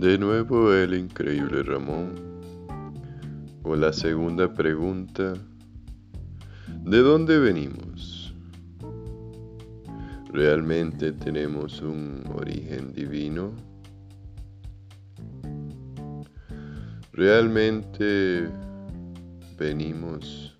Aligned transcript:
De 0.00 0.16
nuevo 0.16 0.72
el 0.72 0.94
increíble 0.94 1.62
Ramón. 1.62 2.14
O 3.62 3.76
la 3.76 3.92
segunda 3.92 4.50
pregunta, 4.50 5.34
¿de 6.86 6.98
dónde 7.00 7.38
venimos? 7.38 8.34
¿Realmente 10.32 11.12
tenemos 11.12 11.82
un 11.82 12.24
origen 12.34 12.94
divino? 12.94 13.52
¿Realmente 17.12 18.48
venimos 19.58 20.56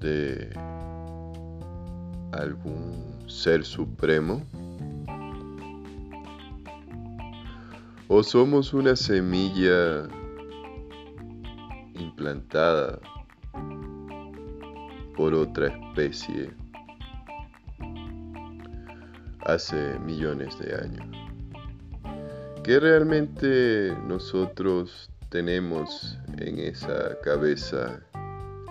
de 0.00 0.48
algún 2.32 2.94
ser 3.26 3.62
supremo? 3.62 4.42
¿O 8.10 8.22
somos 8.22 8.72
una 8.72 8.96
semilla 8.96 10.08
implantada 11.92 12.98
por 15.14 15.34
otra 15.34 15.66
especie 15.66 16.50
hace 19.44 19.98
millones 19.98 20.58
de 20.58 20.74
años? 20.74 21.06
¿Qué 22.64 22.80
realmente 22.80 23.94
nosotros 24.06 25.10
tenemos 25.28 26.18
en 26.38 26.60
esa 26.60 27.20
cabeza 27.22 28.00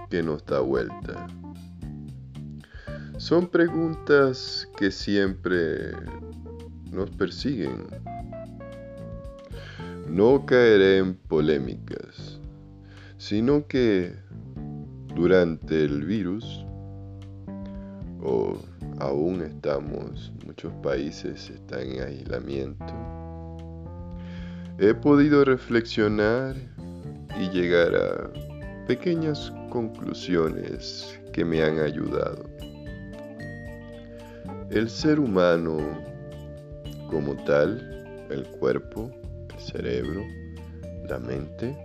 que 0.10 0.24
nos 0.24 0.44
da 0.48 0.62
vuelta? 0.62 1.28
Son 3.18 3.48
preguntas 3.48 4.68
que 4.78 4.90
siempre 4.90 5.92
nos 6.92 7.12
persiguen 7.12 7.86
no 10.10 10.46
caeré 10.46 11.00
en 11.00 11.16
polémicas, 11.16 12.40
sino 13.18 13.68
que 13.68 14.14
durante 15.16 15.84
el 15.84 16.06
virus, 16.06 16.66
o 18.22 18.58
aún 19.00 19.42
estamos, 19.42 20.32
muchos 20.46 20.72
países 20.82 21.50
están 21.50 21.92
en 21.92 22.02
aislamiento, 22.04 22.86
he 24.80 24.94
podido 24.94 25.44
reflexionar 25.44 26.56
y 27.40 27.50
llegar 27.50 27.96
a 27.96 28.86
pequeñas 28.88 29.52
conclusiones 29.70 31.20
que 31.34 31.44
me 31.44 31.62
han 31.62 31.80
ayudado. 31.80 32.46
El 34.70 34.90
ser 34.90 35.20
humano 35.20 35.78
como 37.10 37.36
tal, 37.44 38.28
el 38.30 38.44
cuerpo, 38.60 39.12
cerebro, 39.68 40.26
la 41.10 41.20
mente, 41.20 41.78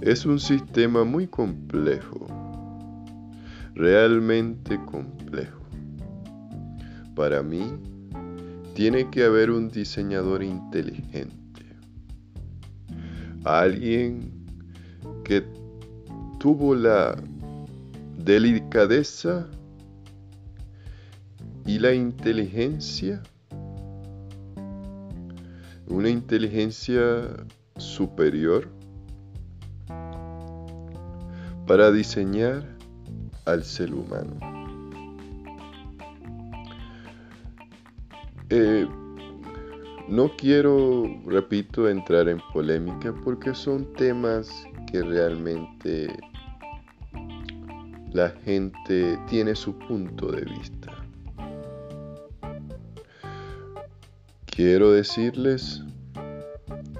es 0.00 0.26
un 0.26 0.40
sistema 0.40 1.04
muy 1.04 1.26
complejo, 1.26 2.26
realmente 3.74 4.78
complejo. 4.84 5.62
Para 7.14 7.42
mí, 7.42 7.62
tiene 8.74 9.08
que 9.10 9.24
haber 9.24 9.50
un 9.50 9.68
diseñador 9.70 10.42
inteligente, 10.42 11.64
alguien 13.44 14.32
que 15.24 15.44
tuvo 16.38 16.74
la 16.74 17.16
delicadeza 18.24 19.48
y 21.66 21.78
la 21.78 21.92
inteligencia 21.92 23.22
una 25.88 26.08
inteligencia 26.08 27.28
superior 27.76 28.68
para 31.66 31.90
diseñar 31.90 32.64
al 33.44 33.64
ser 33.64 33.92
humano. 33.92 34.38
Eh, 38.50 38.86
no 40.08 40.30
quiero, 40.36 41.04
repito, 41.26 41.88
entrar 41.88 42.28
en 42.28 42.40
polémica 42.52 43.14
porque 43.24 43.54
son 43.54 43.92
temas 43.94 44.50
que 44.90 45.02
realmente 45.02 46.08
la 48.12 48.30
gente 48.44 49.18
tiene 49.28 49.54
su 49.54 49.78
punto 49.78 50.32
de 50.32 50.44
vista. 50.46 50.77
Quiero 54.58 54.90
decirles 54.90 55.84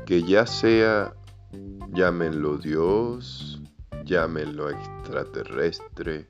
que 0.07 0.23
ya 0.23 0.47
sea 0.47 1.13
llámenlo 1.93 2.57
Dios, 2.57 3.61
llámenlo 4.05 4.71
extraterrestre, 4.71 6.29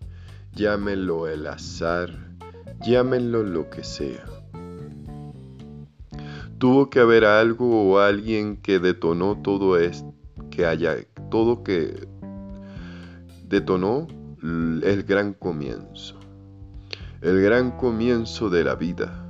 llámenlo 0.55 1.29
el 1.29 1.47
azar, 1.47 2.09
llámenlo 2.81 3.43
lo 3.43 3.69
que 3.69 3.85
sea. 3.85 4.25
Tuvo 6.57 6.89
que 6.89 7.01
haber 7.01 7.27
algo 7.27 7.91
o 7.91 7.99
alguien 7.99 8.57
que 8.57 8.79
detonó 8.79 9.37
todo 9.43 9.77
esto, 9.77 10.15
que 10.51 10.65
haya 10.65 10.97
todo 11.31 11.63
que 11.63 12.09
detonó 13.47 14.07
el 14.43 15.05
gran 15.07 15.35
comienzo, 15.35 16.19
el 17.21 17.43
gran 17.43 17.73
comienzo 17.73 18.49
de 18.49 18.65
la 18.65 18.77
vida 18.77 19.28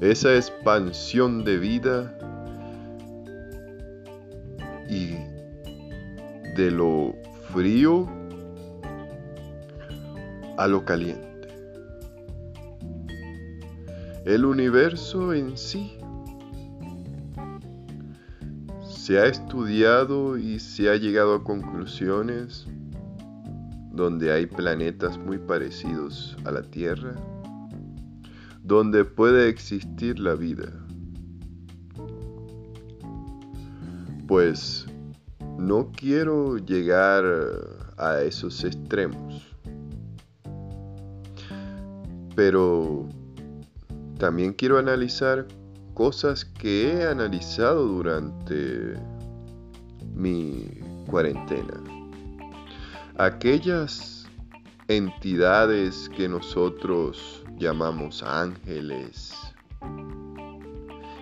esa 0.00 0.36
expansión 0.36 1.44
de 1.44 1.58
vida 1.58 2.16
y 4.88 5.16
de 6.56 6.70
lo 6.70 7.14
frío 7.52 8.08
a 10.56 10.66
lo 10.68 10.84
caliente. 10.84 11.26
El 14.24 14.44
universo 14.44 15.32
en 15.32 15.56
sí 15.56 15.98
se 18.88 19.18
ha 19.18 19.26
estudiado 19.26 20.36
y 20.36 20.60
se 20.60 20.90
ha 20.90 20.96
llegado 20.96 21.34
a 21.34 21.44
conclusiones 21.44 22.66
donde 23.90 24.30
hay 24.30 24.46
planetas 24.46 25.18
muy 25.18 25.38
parecidos 25.38 26.36
a 26.44 26.52
la 26.52 26.62
Tierra 26.62 27.14
donde 28.68 29.02
puede 29.02 29.48
existir 29.48 30.18
la 30.20 30.34
vida. 30.34 30.70
Pues 34.26 34.84
no 35.58 35.90
quiero 35.90 36.58
llegar 36.58 37.24
a 37.96 38.20
esos 38.20 38.62
extremos. 38.64 39.42
Pero 42.36 43.08
también 44.18 44.52
quiero 44.52 44.76
analizar 44.78 45.48
cosas 45.94 46.44
que 46.44 46.92
he 46.92 47.08
analizado 47.08 47.86
durante 47.86 48.96
mi 50.14 50.68
cuarentena. 51.06 51.82
Aquellas 53.16 54.28
entidades 54.88 56.10
que 56.10 56.28
nosotros 56.28 57.42
llamamos 57.58 58.22
ángeles. 58.22 59.34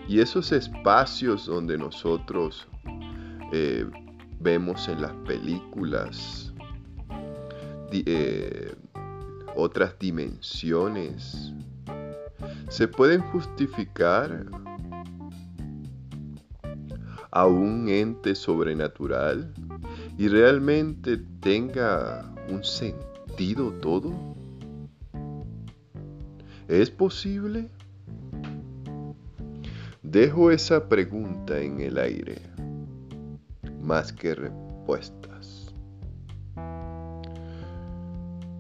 Y 0.09 0.21
esos 0.21 0.53
espacios 0.53 1.47
donde 1.47 1.77
nosotros 1.77 2.69
eh, 3.53 3.85
vemos 4.41 4.89
en 4.89 5.03
las 5.03 5.13
películas 5.27 6.53
eh, 7.93 8.75
otras 9.55 9.99
dimensiones, 9.99 11.53
se 12.69 12.87
pueden 12.87 13.23
justificar 13.23 14.45
a 17.31 17.47
un 17.47 17.89
ente 17.89 18.35
sobrenatural 18.35 19.53
y 20.19 20.29
realmente 20.29 21.19
tenga 21.41 22.31
un 22.49 22.63
sentido 22.65 23.73
todo? 23.81 24.36
¿Es 26.69 26.91
posible? 26.91 27.69
Dejo 30.03 30.51
esa 30.51 30.89
pregunta 30.89 31.61
en 31.61 31.81
el 31.81 31.97
aire, 31.97 32.39
más 33.81 34.13
que 34.13 34.35
respuestas. 34.35 35.73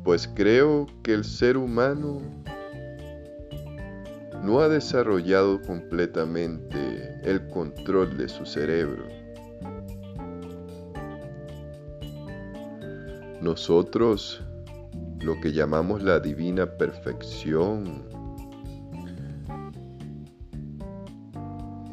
Pues 0.04 0.28
creo 0.36 0.86
que 1.02 1.14
el 1.14 1.24
ser 1.24 1.56
humano 1.56 2.20
no 4.44 4.60
ha 4.60 4.68
desarrollado 4.68 5.60
completamente 5.62 7.20
el 7.24 7.48
control 7.48 8.16
de 8.16 8.28
su 8.28 8.46
cerebro. 8.46 9.08
Nosotros 13.40 14.45
lo 15.26 15.40
que 15.40 15.52
llamamos 15.52 16.05
la 16.05 16.20
divina 16.20 16.67
perfección, 16.78 18.05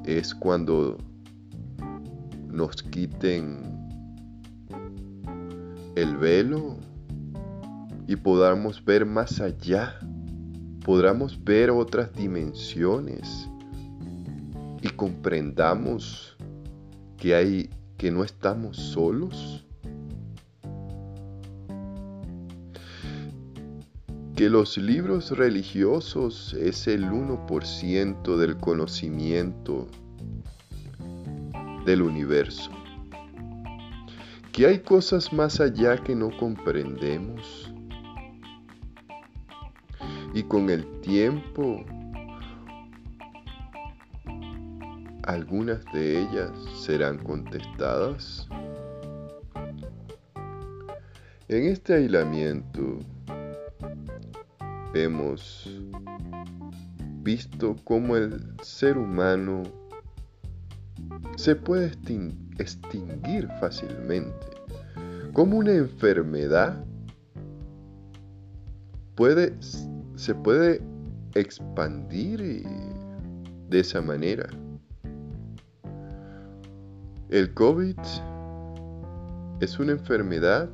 es 0.06 0.36
cuando 0.36 1.00
nos 2.48 2.84
quiten 2.84 3.60
el 5.96 6.16
velo 6.18 6.78
y 8.06 8.16
podamos 8.18 8.86
ver 8.86 9.04
más 9.04 9.42
allá, 9.42 9.98
podamos 10.86 11.44
ver 11.44 11.72
otras 11.72 12.14
dimensiones 12.14 13.50
y 14.84 14.90
comprendamos 14.90 16.38
que 17.18 17.34
hay 17.34 17.70
que 17.98 18.12
no 18.12 18.24
estamos 18.24 18.78
solos. 18.78 19.66
Que 24.44 24.50
los 24.50 24.78
libros 24.78 25.32
religiosos 25.32 26.54
es 26.60 26.86
el 26.88 27.06
1% 27.06 28.36
del 28.36 28.58
conocimiento 28.58 29.88
del 31.86 32.02
universo. 32.02 32.70
Que 34.52 34.68
hay 34.68 34.80
cosas 34.80 35.32
más 35.32 35.62
allá 35.62 35.96
que 35.96 36.14
no 36.14 36.30
comprendemos. 36.38 37.74
Y 40.34 40.44
con 40.44 40.70
el 40.70 41.00
tiempo 41.00 41.86
algunas 45.24 45.86
de 45.94 46.20
ellas 46.20 46.52
serán 46.82 47.18
contestadas. 47.20 48.50
En 51.48 51.68
este 51.68 51.94
aislamiento 51.94 53.00
hemos 54.94 55.70
visto 57.24 57.76
cómo 57.84 58.16
el 58.16 58.56
ser 58.62 58.98
humano 58.98 59.64
se 61.36 61.56
puede 61.56 61.92
extinguir 62.60 63.48
fácilmente, 63.60 64.48
como 65.34 65.58
una 65.58 65.74
enfermedad 65.74 66.84
puede, 69.16 69.54
se 70.16 70.36
puede 70.36 70.82
expandir 71.34 72.64
de 73.70 73.80
esa 73.80 74.02
manera. 74.02 74.48
El 77.30 77.54
COVID 77.54 77.98
es 79.60 79.80
una 79.80 79.94
enfermedad 79.94 80.70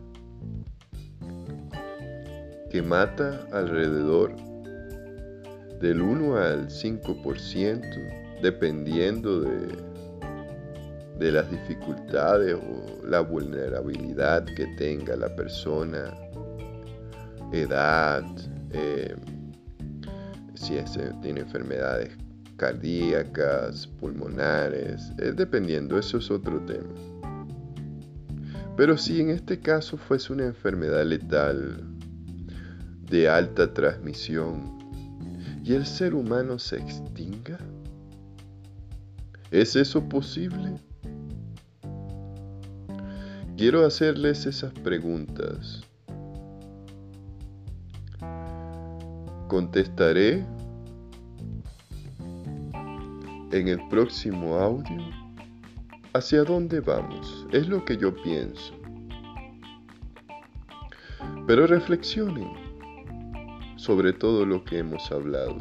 que 2.69 2.81
mata 2.81 3.45
alrededor 3.51 4.36
del 5.80 6.01
1 6.01 6.38
al 6.38 6.68
5% 6.68 8.42
dependiendo 8.42 9.42
de, 9.42 9.68
de 11.18 11.31
las 11.31 11.50
dificultades 11.50 12.56
o 12.56 13.06
la 13.06 13.21
vulnerabilidad 13.21 14.45
que 14.45 14.68
tenga 14.77 15.16
la 15.16 15.36
persona, 15.36 16.13
edad, 17.51 18.24
eh, 18.72 19.15
si 20.54 20.77
tiene 21.22 21.42
enfermedades 21.42 22.15
cardíacas, 22.57 23.88
pulmonares, 23.88 25.12
eh, 25.18 25.31
dependiendo, 25.36 25.98
eso 25.98 26.18
es 26.18 26.30
otro 26.30 26.60
tema. 26.65 26.94
Pero 28.75 28.98
si 28.98 29.22
en 29.22 29.30
este 29.30 29.60
caso 29.60 29.98
fuese 29.98 30.31
una 30.33 30.45
enfermedad 30.45 31.04
letal 31.06 31.83
de 33.10 33.28
alta 33.28 33.74
transmisión 33.74 34.78
y 35.64 35.74
el 35.74 35.86
ser 35.86 36.14
humano 36.16 36.58
se 36.58 36.78
extinga, 36.78 37.60
¿es 39.52 39.76
eso 39.76 40.08
posible? 40.08 40.80
Quiero 43.58 43.86
hacerles 43.86 44.46
esas 44.46 44.72
preguntas. 44.74 45.84
Contestaré 49.48 50.46
en 53.52 53.68
el 53.68 53.80
próximo 53.90 54.56
audio 54.56 55.04
hacia 56.14 56.44
dónde 56.44 56.80
vamos. 56.80 57.46
Es 57.52 57.68
lo 57.68 57.84
que 57.84 57.98
yo 57.98 58.16
pienso. 58.16 58.74
Pero 61.46 61.68
reflexionen 61.68 62.59
sobre 63.80 64.14
todo 64.14 64.46
lo 64.46 64.64
que 64.64 64.80
hemos 64.80 65.12
hablado. 65.12 65.58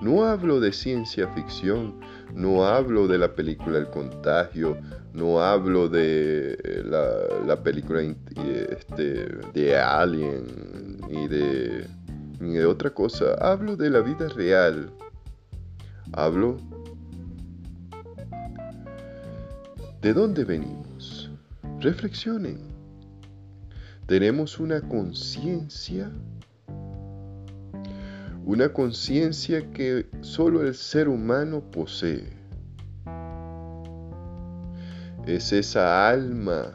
No 0.00 0.24
hablo 0.24 0.58
de 0.60 0.72
ciencia 0.72 1.28
ficción, 1.34 2.00
no 2.34 2.64
hablo 2.64 3.06
de 3.06 3.18
la 3.18 3.34
película 3.34 3.78
El 3.78 3.90
Contagio, 3.90 4.78
no 5.12 5.40
hablo 5.40 5.88
de 5.88 6.52
eh, 6.52 6.82
la, 6.84 7.62
película 7.62 8.00
este, 8.02 9.26
de 9.52 9.76
Alien 9.76 10.98
ni 11.08 11.28
de, 11.28 11.86
ni 12.40 12.54
de 12.54 12.64
otra 12.64 12.90
cosa. 12.90 13.34
Hablo 13.40 13.76
de 13.76 13.90
la 13.90 14.00
vida 14.00 14.28
real. 14.28 14.90
Hablo 16.12 16.56
¿De 20.00 20.12
dónde 20.12 20.44
venimos? 20.44 21.28
Reflexionen. 21.80 22.60
Tenemos 24.06 24.60
una 24.60 24.80
conciencia, 24.80 26.08
una 28.48 28.72
conciencia 28.72 29.62
que 29.72 30.06
solo 30.22 30.66
el 30.66 30.74
ser 30.74 31.06
humano 31.06 31.60
posee. 31.70 32.32
Es 35.26 35.52
esa 35.52 36.08
alma 36.08 36.72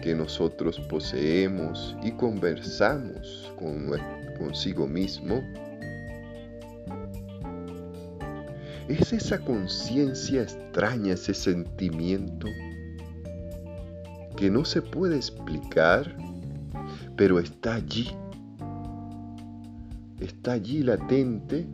que 0.00 0.14
nosotros 0.14 0.80
poseemos 0.88 1.94
y 2.02 2.12
conversamos 2.12 3.52
con 3.58 3.90
consigo 4.38 4.86
mismo 4.86 5.42
Es 8.88 9.12
esa 9.12 9.38
conciencia 9.40 10.44
extraña, 10.44 11.12
ese 11.12 11.34
sentimiento 11.34 12.48
que 14.34 14.50
no 14.50 14.64
se 14.64 14.80
puede 14.80 15.16
explicar, 15.16 16.16
pero 17.16 17.38
está 17.38 17.74
allí. 17.74 18.08
Está 20.24 20.52
allí 20.52 20.82
latente. 20.82 21.66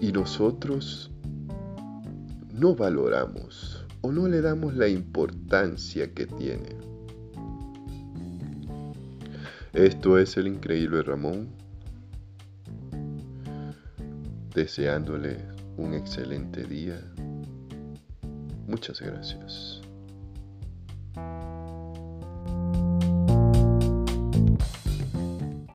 Y 0.00 0.12
nosotros 0.12 1.10
no 2.54 2.74
valoramos 2.74 3.86
o 4.00 4.12
no 4.12 4.28
le 4.28 4.40
damos 4.40 4.74
la 4.74 4.88
importancia 4.88 6.14
que 6.14 6.26
tiene. 6.26 6.74
Esto 9.74 10.18
es 10.18 10.38
el 10.38 10.46
increíble 10.46 11.02
Ramón 11.02 11.50
deseándole 14.54 15.36
un 15.76 15.92
excelente 15.92 16.64
día. 16.64 16.98
Muchas 18.66 19.02
gracias. 19.02 19.82